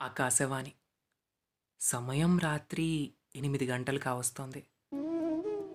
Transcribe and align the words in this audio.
ఆకాశవాణి. 0.00 0.72
సమయం 1.80 2.38
రాత్రి 2.38 3.10
ఎనిమిది 3.36 3.66
గంటలు 3.66 3.98
కావస్తోంది 3.98 4.62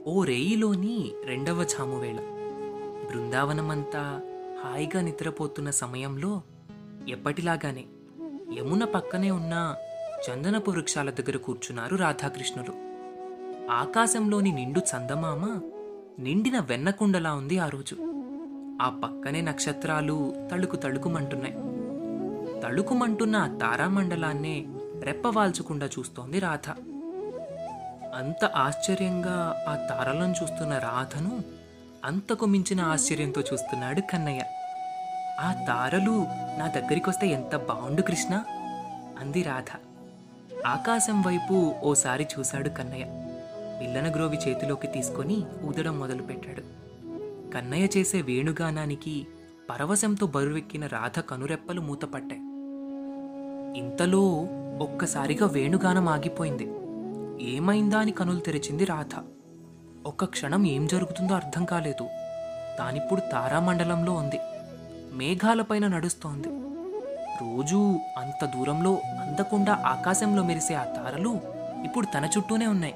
ఓ 0.08 0.24
రేయిలోని 0.24 0.96
రెండవ 1.24 1.62
చామువేళ. 1.63 2.20
బృందావనమంతా 3.07 4.03
హాయిగా 4.63 5.01
నిద్రపోతున్న 5.01 5.69
సమయంలో 5.69 6.41
ఎప్పటిలాగానే 7.07 7.85
యమున 8.57 8.83
పక్కనే 8.85 9.31
ఉన్న 9.31 9.75
చందనపు 10.26 10.71
వృక్షాల 10.71 11.10
దగ్గర 11.10 11.37
కూర్చున్నారు 11.37 11.96
రాధాకృష్ణులు. 11.96 12.73
ఆకాశంలోని 13.71 14.51
నిండు 14.51 14.79
చందమామ 14.79 15.44
నిండిన 16.20 16.59
వెన్నకుండలా 16.59 17.34
ఉంది 17.34 17.57
ఆ 17.57 17.70
రోజు. 17.70 17.95
ఆ 18.81 18.89
పక్కనే 19.03 19.41
నక్షత్రాలు 19.41 20.16
తళుకు 20.52 20.76
తళుకుమంటున్నాయి. 20.76 21.55
తళుకుమంటున్న 22.63 23.35
ఆ 23.35 23.48
తారామండలాన్నే 23.62 24.66
రెప్పవాల్చకుండా 25.02 25.85
చూస్తోంది 25.85 26.40
రాధ. 26.40 26.70
అంత 28.16 28.45
ఆశ్చర్యంగా 28.45 29.66
ఆ 29.70 29.76
తారలను 29.76 30.34
చూస్తున్న 30.44 30.78
రాధను 30.78 31.44
అంతకు 32.05 32.45
మించిన 32.45 32.81
ఆశ్చర్యంతో 32.81 33.41
చూస్తున్నాడు 33.41 34.02
కన్నయ్య. 34.02 34.44
ఆ 35.40 35.66
తారలు 35.68 36.26
నా 36.59 36.68
దగ్గరికొస్తే 36.68 37.28
ఎంత 37.28 37.55
బాగుండు 37.55 38.02
కృష్ణ? 38.02 38.44
అంది 39.20 39.44
రాధ. 39.44 39.78
ఆకాశం 40.67 41.22
వైపు 41.22 41.76
ఓసారి 41.84 42.28
చూశాడు 42.40 42.70
కన్నయ్య. 42.70 43.03
పిల్లన 43.81 44.16
గ్రోవి 44.16 44.38
చేతిలోకి 44.38 44.88
తీసుకొని 44.88 45.44
ఊదడం 45.64 46.00
మొదలుపెట్టాడు. 46.00 46.62
కన్నయ్య 47.52 47.88
చేసే 47.98 48.22
వేణుగానానికి 48.22 49.28
పరవశంతో 49.70 50.28
బరువెక్కిన 50.28 50.88
రాధ 50.88 51.20
కనురెప్పలు 51.20 51.82
మూతపట్టాయి. 51.82 52.42
ఇంతలో 53.80 54.22
ఒక్కసారిగా 54.82 55.48
వేణుగానం 55.48 56.10
ఆగిపోయింది. 56.10 56.72
ఏమైందా 57.56 58.00
అని 58.00 58.12
కనులు 58.12 58.39
తెరిచింది 58.39 58.86
రాధ. 58.86 59.23
ఒక్క 60.06 60.26
క్షణం 60.26 60.66
ఏం 60.66 60.88
జరుగుతుందో 60.88 61.36
అర్థం 61.36 61.66
కాలేదు. 61.66 62.08
తానిప్పుడు 62.80 63.20
తారామండలంలో 63.20 64.14
ఉంది. 64.14 64.39
మేఘాలపైన 65.14 65.88
నడుస్తోంది. 65.88 66.48
రోజూ 67.42 68.00
అంత 68.17 68.45
దూరంలో 68.45 68.94
అందకుండా 68.94 69.73
ఆకాశంలో 69.73 70.44
మెరిసే 70.44 70.73
ఆ 70.73 70.84
తారలు 70.84 71.39
ఇప్పుడు 71.86 72.06
తన 72.06 72.30
చుట్టూనే 72.38 72.67
ఉన్నాయి. 72.67 72.95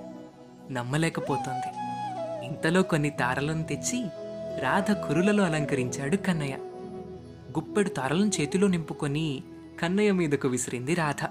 నమ్మలేకపోతోంది. 0.72 1.74
ఇంతలో 2.46 2.82
కొన్ని 2.82 3.10
తారలను 3.10 3.64
తెచ్చి 3.64 4.10
రాధ 4.60 4.92
కురులలో 4.92 5.44
అలంకరించాడు 5.44 6.18
కన్నయ్య. 6.18 6.58
గుప్పెడు 7.58 7.90
తారలను 7.90 8.32
చేతిలో 8.42 8.68
నింపుకొని 8.68 9.44
కన్నయ్య 9.82 10.12
మీదకు 10.12 10.48
విసిరింది 10.48 10.94
రాధ. 10.94 11.26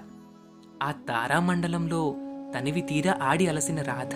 ఆ 0.83 0.91
తారామండలంలో 0.91 2.15
తనివి 2.55 2.81
తీరా 2.81 3.17
ఆడి 3.21 3.47
అలసిన 3.47 3.81
రాధ 3.81 4.15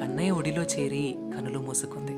కన్నయ్య 0.00 0.30
ఒడిలో 0.30 0.62
చేరి 0.62 1.14
కనులు 1.36 1.58
మూసుకుంది. 1.58 2.12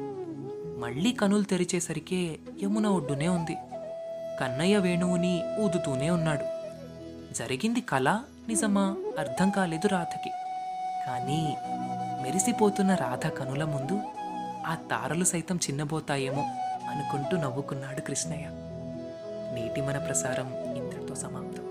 మళ్ళీ 0.81 1.13
కనులు 1.13 1.43
తెరిచేసరికే 1.43 2.39
యమున 2.63 2.87
ఒడ్డునే 2.87 3.29
ఉంది. 3.29 3.55
కన్నయ్య 4.41 4.79
వేణువుని 4.79 5.43
ఊదుతూనే 5.59 6.11
ఉన్నాడు. 6.11 6.45
జరిగింది 7.35 7.81
కళ 7.81 8.23
నిజమా 8.49 8.97
అర్థం 9.19 9.51
కాలేదు 9.51 9.89
రాధకి. 9.89 10.31
కానీ 11.07 11.57
మెరిసిపోతున్న 12.23 12.95
రాధ 12.95 13.27
కనుల 13.27 13.65
ముందు 13.65 14.01
ఆ 14.67 14.75
తారలు 14.75 15.25
సైతం 15.25 15.57
చిన్నబోతాయేమో 15.57 16.43
అనుకుంటూ 16.89 17.37
నవ్వుకున్నాడు 17.37 18.01
కృష్ణయ్య. 18.01 18.74
నేటి 19.55 19.81
మన 19.81 19.99
ప్రసారం 19.99 20.49
ఇంతటితో 20.77 21.15
సమాప్తం. 21.15 21.64